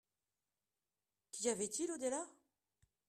[1.31, 2.25] Qu'y avait-il au déla?